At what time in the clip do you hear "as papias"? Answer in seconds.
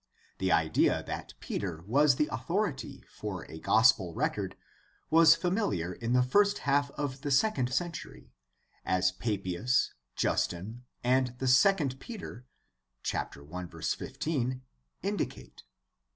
8.83-9.93